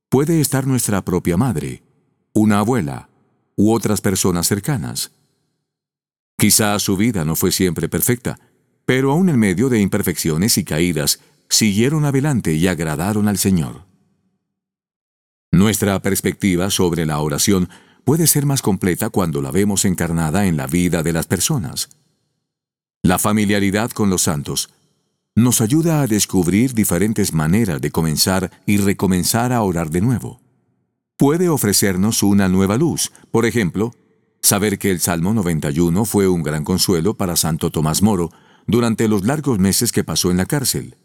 puede 0.08 0.40
estar 0.40 0.68
nuestra 0.68 1.04
propia 1.04 1.36
madre, 1.36 1.84
una 2.32 2.60
abuela 2.60 3.10
u 3.58 3.74
otras 3.74 4.00
personas 4.00 4.48
cercanas. 4.48 5.12
Quizá 6.38 6.80
su 6.80 6.96
vida 6.96 7.26
no 7.26 7.36
fue 7.36 7.52
siempre 7.52 7.90
perfecta, 7.90 8.40
pero 8.86 9.12
aún 9.12 9.28
en 9.28 9.38
medio 9.38 9.68
de 9.68 9.82
imperfecciones 9.82 10.58
y 10.58 10.64
caídas, 10.64 11.20
siguieron 11.50 12.06
adelante 12.06 12.54
y 12.54 12.68
agradaron 12.68 13.28
al 13.28 13.38
Señor. 13.38 13.84
Nuestra 15.52 16.02
perspectiva 16.02 16.70
sobre 16.70 17.06
la 17.06 17.20
oración 17.20 17.68
puede 18.06 18.28
ser 18.28 18.46
más 18.46 18.62
completa 18.62 19.10
cuando 19.10 19.42
la 19.42 19.52
vemos 19.52 19.84
encarnada 19.84 20.46
en 20.46 20.56
la 20.56 20.68
vida 20.68 21.04
de 21.04 21.12
las 21.12 21.26
personas. 21.26 21.90
La 23.02 23.20
familiaridad 23.20 23.92
con 23.92 24.10
los 24.10 24.22
santos 24.22 24.70
nos 25.36 25.60
ayuda 25.60 26.02
a 26.02 26.08
descubrir 26.08 26.74
diferentes 26.74 27.34
maneras 27.34 27.82
de 27.82 27.92
comenzar 27.92 28.52
y 28.66 28.78
recomenzar 28.78 29.52
a 29.52 29.62
orar 29.64 29.90
de 29.90 30.02
nuevo. 30.02 30.40
Puede 31.18 31.50
ofrecernos 31.50 32.24
una 32.24 32.48
nueva 32.48 32.78
luz, 32.78 33.12
por 33.32 33.46
ejemplo, 33.46 33.94
saber 34.42 34.78
que 34.78 34.92
el 34.92 35.00
Salmo 35.00 35.34
91 35.34 36.06
fue 36.06 36.28
un 36.28 36.44
gran 36.44 36.64
consuelo 36.64 37.16
para 37.18 37.36
Santo 37.36 37.72
Tomás 37.72 38.02
Moro 38.02 38.32
durante 38.68 39.08
los 39.08 39.26
largos 39.26 39.60
meses 39.60 39.92
que 39.92 40.04
pasó 40.04 40.30
en 40.30 40.38
la 40.38 40.46
cárcel. 40.46 40.96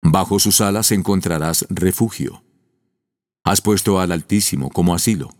Bajo 0.00 0.38
sus 0.38 0.60
alas 0.60 0.92
encontrarás 0.92 1.66
refugio. 1.68 2.44
Has 3.44 3.60
puesto 3.60 3.98
al 3.98 4.12
Altísimo 4.12 4.70
como 4.70 4.94
asilo 4.94 5.34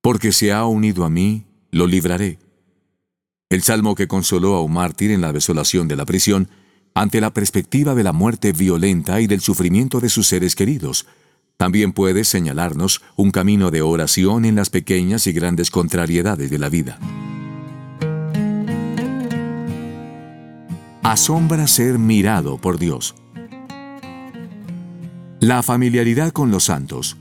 porque 0.00 0.32
se 0.32 0.52
ha 0.52 0.64
unido 0.66 1.04
a 1.04 1.10
mí, 1.10 1.46
lo 1.70 1.86
libraré. 1.86 2.38
El 3.50 3.62
salmo 3.62 3.94
que 3.94 4.08
consoló 4.08 4.54
a 4.54 4.62
un 4.62 4.72
mártir 4.72 5.10
en 5.10 5.20
la 5.20 5.32
desolación 5.32 5.88
de 5.88 5.96
la 5.96 6.04
prisión, 6.04 6.48
ante 6.94 7.20
la 7.20 7.32
perspectiva 7.32 7.94
de 7.94 8.04
la 8.04 8.12
muerte 8.12 8.52
violenta 8.52 9.20
y 9.20 9.26
del 9.26 9.40
sufrimiento 9.40 10.00
de 10.00 10.08
sus 10.08 10.26
seres 10.26 10.54
queridos, 10.54 11.06
también 11.56 11.92
puede 11.92 12.24
señalarnos 12.24 13.02
un 13.16 13.30
camino 13.30 13.70
de 13.70 13.82
oración 13.82 14.44
en 14.44 14.54
las 14.54 14.70
pequeñas 14.70 15.26
y 15.26 15.32
grandes 15.32 15.70
contrariedades 15.70 16.50
de 16.50 16.58
la 16.58 16.68
vida. 16.68 16.98
Asombra 21.02 21.66
ser 21.66 21.98
mirado 21.98 22.58
por 22.58 22.78
Dios. 22.78 23.14
La 25.40 25.62
familiaridad 25.62 26.32
con 26.32 26.50
los 26.50 26.64
santos 26.64 27.16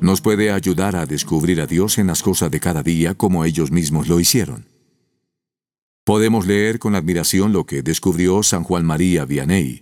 nos 0.00 0.20
puede 0.20 0.52
ayudar 0.52 0.96
a 0.96 1.06
descubrir 1.06 1.60
a 1.60 1.66
Dios 1.66 1.98
en 1.98 2.06
las 2.06 2.22
cosas 2.22 2.50
de 2.50 2.60
cada 2.60 2.82
día 2.82 3.14
como 3.14 3.44
ellos 3.44 3.70
mismos 3.70 4.08
lo 4.08 4.20
hicieron. 4.20 4.66
Podemos 6.04 6.46
leer 6.46 6.78
con 6.78 6.94
admiración 6.94 7.52
lo 7.52 7.66
que 7.66 7.82
descubrió 7.82 8.42
San 8.42 8.62
Juan 8.62 8.84
María 8.84 9.24
Vianney, 9.24 9.80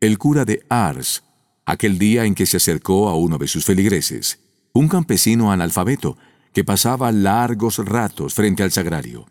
el 0.00 0.18
cura 0.18 0.44
de 0.44 0.64
Ars, 0.68 1.24
aquel 1.66 1.98
día 1.98 2.24
en 2.24 2.34
que 2.34 2.46
se 2.46 2.58
acercó 2.58 3.08
a 3.08 3.16
uno 3.16 3.38
de 3.38 3.48
sus 3.48 3.64
feligreses, 3.64 4.38
un 4.72 4.88
campesino 4.88 5.52
analfabeto 5.52 6.16
que 6.52 6.64
pasaba 6.64 7.12
largos 7.12 7.78
ratos 7.78 8.34
frente 8.34 8.62
al 8.62 8.72
sagrario. 8.72 9.26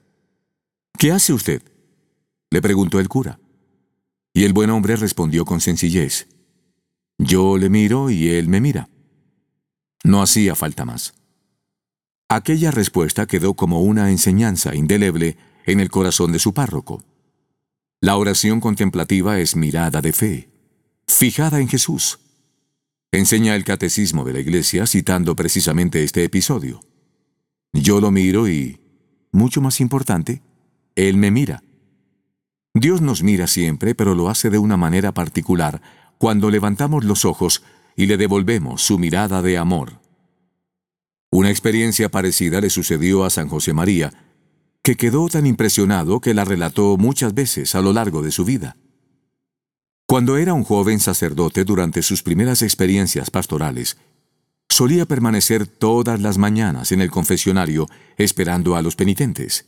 ¿Qué 0.97 1.11
hace 1.11 1.33
usted? 1.33 1.63
le 2.51 2.61
preguntó 2.61 2.99
el 2.99 3.09
cura. 3.09 3.39
Y 4.33 4.43
el 4.43 4.53
buen 4.53 4.69
hombre 4.69 4.95
respondió 4.95 5.45
con 5.45 5.61
sencillez, 5.61 6.27
Yo 7.17 7.57
le 7.57 7.69
miro 7.69 8.09
y 8.09 8.29
él 8.29 8.49
me 8.49 8.61
mira. 8.61 8.89
No 10.05 10.21
hacía 10.21 10.53
falta 10.53 10.85
más. 10.85 11.15
Aquella 12.29 12.69
respuesta 12.69 13.25
quedó 13.25 13.55
como 13.55 13.81
una 13.81 14.11
enseñanza 14.11 14.75
indeleble 14.75 15.35
en 15.65 15.79
el 15.79 15.89
corazón 15.89 16.31
de 16.31 16.37
su 16.37 16.53
párroco. 16.53 17.03
La 18.01 18.15
oración 18.15 18.59
contemplativa 18.59 19.39
es 19.39 19.55
mirada 19.55 20.01
de 20.01 20.13
fe, 20.13 20.49
fijada 21.07 21.59
en 21.59 21.67
Jesús. 21.67 22.19
Enseña 23.11 23.55
el 23.55 23.63
catecismo 23.63 24.23
de 24.23 24.33
la 24.33 24.39
Iglesia 24.41 24.85
citando 24.85 25.35
precisamente 25.35 26.03
este 26.03 26.23
episodio. 26.23 26.81
Yo 27.73 27.99
lo 27.99 28.11
miro 28.11 28.47
y, 28.47 28.79
mucho 29.31 29.59
más 29.59 29.81
importante, 29.81 30.43
Él 30.95 31.17
me 31.17 31.31
mira. 31.31 31.63
Dios 32.75 33.01
nos 33.01 33.23
mira 33.23 33.47
siempre, 33.47 33.95
pero 33.95 34.13
lo 34.13 34.29
hace 34.29 34.51
de 34.51 34.59
una 34.59 34.77
manera 34.77 35.15
particular 35.15 35.81
cuando 36.19 36.51
levantamos 36.51 37.05
los 37.05 37.25
ojos 37.25 37.63
y 37.95 38.05
le 38.07 38.17
devolvemos 38.17 38.81
su 38.81 38.99
mirada 38.99 39.41
de 39.41 39.57
amor. 39.57 39.99
Una 41.31 41.49
experiencia 41.49 42.09
parecida 42.09 42.61
le 42.61 42.69
sucedió 42.69 43.25
a 43.25 43.29
San 43.29 43.49
José 43.49 43.73
María, 43.73 44.13
que 44.83 44.95
quedó 44.95 45.27
tan 45.27 45.45
impresionado 45.45 46.21
que 46.21 46.33
la 46.33 46.45
relató 46.45 46.97
muchas 46.97 47.33
veces 47.33 47.75
a 47.75 47.81
lo 47.81 47.91
largo 47.91 48.21
de 48.21 48.31
su 48.31 48.45
vida. 48.45 48.77
Cuando 50.07 50.37
era 50.37 50.53
un 50.53 50.63
joven 50.63 50.99
sacerdote 50.99 51.63
durante 51.63 52.03
sus 52.03 52.21
primeras 52.21 52.61
experiencias 52.61 53.31
pastorales, 53.31 53.97
solía 54.69 55.05
permanecer 55.05 55.65
todas 55.67 56.21
las 56.21 56.37
mañanas 56.37 56.91
en 56.91 57.01
el 57.01 57.09
confesionario 57.09 57.87
esperando 58.17 58.75
a 58.75 58.81
los 58.81 58.95
penitentes. 58.95 59.65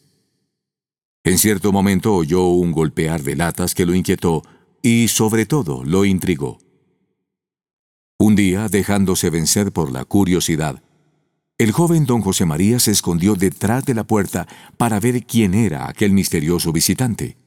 En 1.23 1.37
cierto 1.37 1.71
momento 1.71 2.15
oyó 2.15 2.45
un 2.45 2.71
golpear 2.71 3.23
de 3.23 3.35
latas 3.35 3.73
que 3.73 3.85
lo 3.85 3.95
inquietó 3.95 4.43
y 4.81 5.07
sobre 5.07 5.45
todo 5.45 5.83
lo 5.83 6.05
intrigó. 6.05 6.59
Un 8.19 8.35
día, 8.35 8.67
dejándose 8.67 9.29
vencer 9.29 9.71
por 9.71 9.91
la 9.91 10.03
curiosidad, 10.03 10.81
el 11.59 11.71
joven 11.71 12.05
don 12.05 12.21
José 12.21 12.45
María 12.45 12.79
se 12.79 12.91
escondió 12.91 13.35
detrás 13.35 13.85
de 13.85 13.93
la 13.93 14.05
puerta 14.05 14.47
para 14.77 14.99
ver 14.99 15.23
quién 15.25 15.53
era 15.53 15.87
aquel 15.87 16.11
misterioso 16.13 16.71
visitante. 16.71 17.37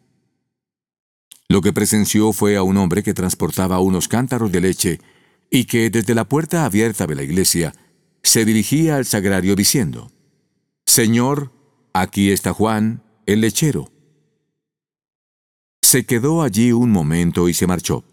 Lo 1.49 1.61
que 1.61 1.73
presenció 1.73 2.33
fue 2.33 2.57
a 2.57 2.63
un 2.63 2.77
hombre 2.77 3.03
que 3.03 3.15
transportaba 3.15 3.81
unos 3.81 4.07
cántaros 4.07 4.53
de 4.53 4.61
leche 4.61 5.01
y 5.51 5.65
que 5.65 5.91
desde 5.91 6.15
la 6.15 6.25
puerta 6.25 6.65
abierta 6.65 7.09
de 7.09 7.17
la 7.17 7.25
iglesia 7.25 7.75
se 8.23 8.45
dirigía 8.45 8.97
al 8.97 9.07
sagrario 9.07 9.57
diciendo, 9.57 10.13
Señor, 10.87 11.53
aquí 11.93 12.31
está 12.31 12.53
Juan, 12.53 13.03
el 13.27 13.41
lechero. 13.41 13.91
Se 15.83 16.07
quedó 16.07 16.43
allí 16.43 16.71
un 16.71 16.91
momento 16.91 17.49
y 17.49 17.55
se 17.55 17.67
marchó. 17.67 18.05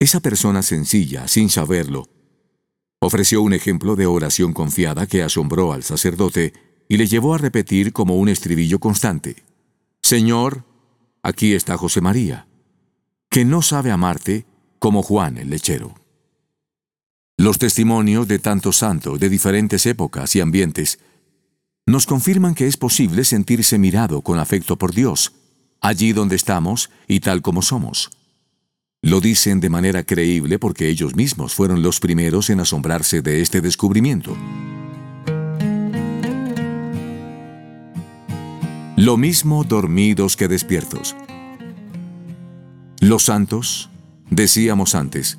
Esa 0.00 0.20
persona 0.20 0.62
sencilla, 0.62 1.26
sin 1.26 1.50
saberlo, 1.50 2.08
ofreció 3.00 3.42
un 3.42 3.52
ejemplo 3.52 3.96
de 3.96 4.06
oración 4.06 4.52
confiada 4.52 5.06
que 5.06 5.22
asombró 5.22 5.72
al 5.72 5.82
sacerdote 5.82 6.52
y 6.88 6.96
le 6.96 7.06
llevó 7.06 7.34
a 7.34 7.38
repetir 7.38 7.92
como 7.92 8.16
un 8.16 8.28
estribillo 8.28 8.78
constante, 8.78 9.44
Señor, 10.02 10.64
aquí 11.22 11.52
está 11.52 11.76
José 11.76 12.00
María, 12.00 12.48
que 13.28 13.44
no 13.44 13.60
sabe 13.60 13.90
amarte 13.90 14.46
como 14.78 15.02
Juan 15.02 15.36
el 15.36 15.50
lechero. 15.50 15.94
Los 17.36 17.58
testimonios 17.58 18.26
de 18.26 18.38
tantos 18.38 18.78
santos 18.78 19.20
de 19.20 19.28
diferentes 19.28 19.84
épocas 19.86 20.34
y 20.34 20.40
ambientes 20.40 20.98
nos 21.86 22.06
confirman 22.06 22.54
que 22.54 22.66
es 22.66 22.76
posible 22.76 23.24
sentirse 23.24 23.78
mirado 23.78 24.22
con 24.22 24.38
afecto 24.38 24.76
por 24.76 24.94
Dios, 24.94 25.32
allí 25.80 26.12
donde 26.12 26.36
estamos 26.36 26.90
y 27.06 27.20
tal 27.20 27.42
como 27.42 27.62
somos. 27.62 28.10
Lo 29.02 29.20
dicen 29.20 29.60
de 29.60 29.70
manera 29.70 30.02
creíble 30.02 30.58
porque 30.58 30.88
ellos 30.88 31.14
mismos 31.14 31.54
fueron 31.54 31.82
los 31.82 32.00
primeros 32.00 32.50
en 32.50 32.58
asombrarse 32.58 33.22
de 33.22 33.40
este 33.40 33.60
descubrimiento. 33.60 34.36
Lo 38.96 39.16
mismo 39.16 39.62
dormidos 39.62 40.36
que 40.36 40.48
despiertos. 40.48 41.14
Los 43.00 43.22
santos, 43.22 43.88
decíamos 44.30 44.96
antes, 44.96 45.38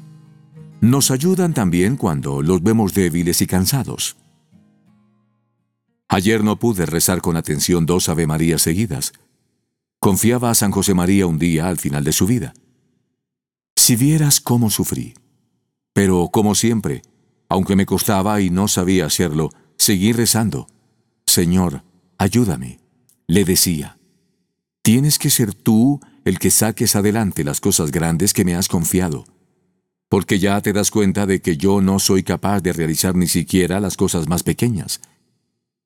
nos 0.80 1.12
ayudan 1.12 1.54
también 1.54 1.98
cuando 1.98 2.42
los 2.42 2.64
vemos 2.64 2.94
débiles 2.94 3.42
y 3.42 3.48
cansados. 3.48 4.16
Ayer 6.08 6.46
no 6.46 6.58
pude 6.58 6.86
rezar 6.86 7.20
con 7.20 7.36
atención 7.36 7.86
dos 7.86 8.08
Ave 8.08 8.26
Marías 8.26 8.62
seguidas. 8.62 9.12
Confiaba 10.00 10.50
a 10.50 10.56
San 10.56 10.72
José 10.72 10.94
María 10.94 11.28
un 11.28 11.38
día 11.38 11.68
al 11.68 11.78
final 11.78 12.06
de 12.06 12.14
su 12.14 12.26
vida. 12.26 12.54
Si 13.90 13.96
vieras 13.96 14.40
cómo 14.40 14.70
sufrí. 14.70 15.16
Pero, 15.94 16.30
como 16.32 16.54
siempre, 16.54 17.02
aunque 17.50 17.76
me 17.76 17.88
costaba 17.88 18.40
y 18.40 18.52
no 18.52 18.68
sabía 18.68 19.08
hacerlo, 19.08 19.50
seguí 19.80 20.14
rezando. 20.14 20.68
Señor, 21.26 21.82
ayúdame, 22.20 22.82
le 23.26 23.46
decía. 23.46 23.98
Tienes 24.84 25.18
que 25.18 25.32
ser 25.32 25.56
tú 25.56 26.02
el 26.24 26.38
que 26.38 26.52
saques 26.52 26.96
adelante 26.96 27.44
las 27.44 27.62
cosas 27.62 27.90
grandes 27.90 28.36
que 28.36 28.46
me 28.46 28.54
has 28.54 28.68
confiado, 28.68 29.26
porque 30.08 30.38
ya 30.38 30.62
te 30.62 30.72
das 30.72 30.92
cuenta 30.92 31.26
de 31.26 31.42
que 31.42 31.58
yo 31.58 31.82
no 31.82 31.98
soy 31.98 32.22
capaz 32.22 32.62
de 32.62 32.74
realizar 32.74 33.16
ni 33.16 33.28
siquiera 33.28 33.80
las 33.80 33.98
cosas 33.98 34.28
más 34.28 34.44
pequeñas. 34.44 35.02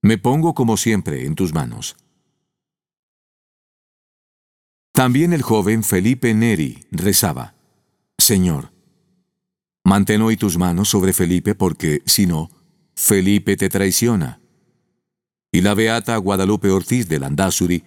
Me 0.01 0.17
pongo 0.17 0.53
como 0.53 0.75
siempre 0.75 1.25
en 1.25 1.35
tus 1.35 1.53
manos. 1.53 1.95
También 4.91 5.31
el 5.31 5.41
joven 5.41 5.85
Felipe 5.85 6.33
Neri 6.33 6.85
rezaba, 6.91 7.55
Señor, 8.23 8.71
mantén 9.83 10.21
hoy 10.21 10.37
tus 10.37 10.57
manos 10.57 10.87
sobre 10.87 11.11
Felipe 11.11 11.55
porque, 11.55 12.01
si 12.05 12.25
no, 12.25 12.49
Felipe 12.95 13.57
te 13.57 13.67
traiciona. 13.67 14.39
Y 15.51 15.59
la 15.59 15.73
beata 15.73 16.15
Guadalupe 16.15 16.69
Ortiz 16.69 17.09
de 17.09 17.19
Landazuri 17.19 17.83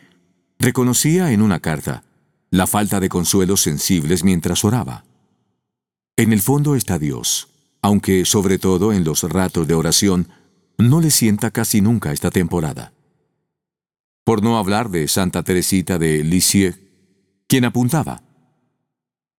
reconocía 0.59 1.33
en 1.33 1.41
una 1.41 1.61
carta 1.61 2.05
la 2.51 2.67
falta 2.67 3.01
de 3.01 3.09
consuelos 3.09 3.63
sensibles 3.63 4.25
mientras 4.25 4.63
oraba. 4.63 5.07
En 6.19 6.35
el 6.35 6.43
fondo 6.43 6.75
está 6.75 6.99
Dios, 6.99 7.49
aunque 7.81 8.27
sobre 8.27 8.59
todo 8.59 8.93
en 8.93 9.05
los 9.05 9.23
ratos 9.23 9.67
de 9.67 9.73
oración 9.73 10.29
no 10.77 11.01
le 11.01 11.11
sienta 11.11 11.51
casi 11.51 11.81
nunca 11.81 12.13
esta 12.13 12.31
temporada. 12.31 12.93
Por 14.23 14.43
no 14.43 14.59
hablar 14.59 14.91
de 14.91 15.09
Santa 15.09 15.43
Teresita 15.43 15.99
de 15.99 16.23
Lisieux, 16.23 16.79
quien 17.47 17.65
apuntaba, 17.65 18.26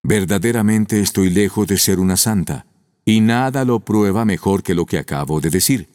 Verdaderamente 0.07 1.01
estoy 1.01 1.29
lejos 1.29 1.67
de 1.67 1.77
ser 1.77 1.99
una 1.99 2.15
santa, 2.15 2.65
y 3.03 3.19
nada 3.19 3.65
lo 3.65 3.81
prueba 3.81 4.23
mejor 4.23 4.63
que 4.63 4.73
lo 4.73 4.85
que 4.85 4.97
acabo 4.97 5.41
de 5.41 5.49
decir. 5.49 5.89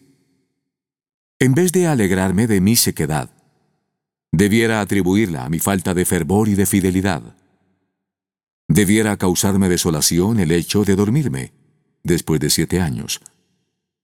En 1.39 1.55
vez 1.55 1.73
de 1.73 1.87
alegrarme 1.87 2.47
de 2.47 2.61
mi 2.61 2.77
sequedad, 2.77 3.31
debiera 4.31 4.83
atribuirla 4.83 5.47
a 5.47 5.49
mi 5.49 5.61
falta 5.61 5.95
de 5.95 6.05
fervor 6.05 6.49
y 6.49 6.55
de 6.55 6.67
fidelidad. 6.67 7.23
Debiera 8.69 9.17
causarme 9.17 9.71
desolación 9.71 10.41
el 10.41 10.53
hecho 10.53 10.85
de 10.85 10.95
dormirme, 10.95 11.55
después 12.03 12.39
de 12.39 12.51
siete 12.51 12.83
años, 12.83 13.23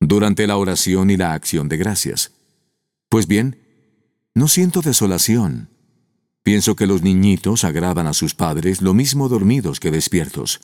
durante 0.01 0.47
la 0.47 0.57
oración 0.57 1.11
y 1.11 1.19
la 1.19 1.35
acción 1.35 1.69
de 1.69 1.77
gracias. 1.77 2.33
Pues 3.11 3.27
bien, 3.27 3.59
no 4.35 4.49
siento 4.49 4.81
desolación. 4.81 5.69
Pienso 6.43 6.77
que 6.77 6.87
los 6.87 7.03
niñitos 7.03 7.65
agradan 7.65 8.07
a 8.07 8.15
sus 8.15 8.35
padres 8.35 8.81
lo 8.81 8.95
mismo 8.95 9.29
dormidos 9.29 9.81
que 9.81 9.91
despiertos. 9.91 10.61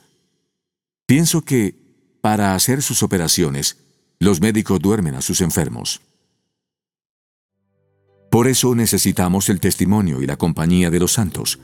Pienso 1.05 1.41
que, 1.41 1.75
para 2.21 2.55
hacer 2.55 2.81
sus 2.81 3.03
operaciones, 3.03 3.77
los 4.19 4.41
médicos 4.41 4.79
duermen 4.79 5.15
a 5.15 5.21
sus 5.21 5.41
enfermos. 5.41 6.01
Por 8.31 8.47
eso 8.47 8.75
necesitamos 8.75 9.49
el 9.49 9.59
testimonio 9.59 10.21
y 10.21 10.25
la 10.25 10.37
compañía 10.37 10.89
de 10.89 10.99
los 10.99 11.13
santos, 11.13 11.59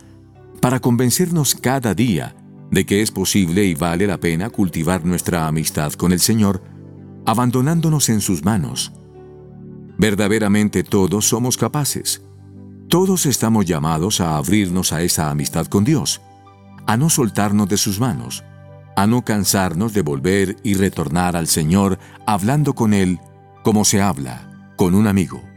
para 0.62 0.80
convencernos 0.80 1.56
cada 1.56 1.94
día 1.96 2.36
de 2.70 2.86
que 2.86 3.02
es 3.02 3.12
posible 3.12 3.66
y 3.66 3.74
vale 3.74 4.08
la 4.08 4.20
pena 4.20 4.50
cultivar 4.50 5.04
nuestra 5.04 5.48
amistad 5.48 5.94
con 5.94 6.14
el 6.14 6.20
Señor 6.20 6.62
abandonándonos 7.26 8.10
en 8.10 8.22
sus 8.22 8.44
manos. 8.44 8.92
Verdaderamente 9.98 10.84
todos 10.84 11.28
somos 11.28 11.58
capaces. 11.58 12.22
Todos 12.92 13.26
estamos 13.26 13.66
llamados 13.66 14.20
a 14.20 14.36
abrirnos 14.36 14.92
a 14.92 15.02
esa 15.02 15.32
amistad 15.32 15.68
con 15.68 15.86
Dios, 15.86 16.20
a 16.86 16.98
no 16.98 17.10
soltarnos 17.10 17.70
de 17.70 17.78
sus 17.78 18.02
manos, 18.02 18.44
a 18.98 19.08
no 19.08 19.22
cansarnos 19.24 19.94
de 19.94 20.02
volver 20.02 20.58
y 20.62 20.74
retornar 20.74 21.38
al 21.38 21.48
Señor 21.48 22.00
hablando 22.28 22.74
con 22.74 22.94
Él 22.94 23.18
como 23.64 23.86
se 23.86 24.02
habla 24.02 24.74
con 24.76 24.94
un 24.94 25.08
amigo. 25.08 25.51